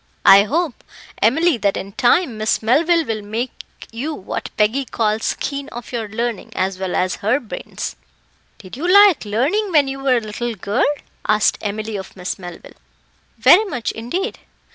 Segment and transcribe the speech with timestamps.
[0.25, 0.83] I hope,
[1.21, 3.51] Emily, that in time, Miss Melville will make
[3.91, 7.95] you what Peggy calls keen of your learning, as well as her bairns."
[8.57, 10.87] "Did you like learning when you were a little girl?"
[11.27, 12.73] asked Emily of Miss Melville.
[13.37, 14.39] "Very much, indeed."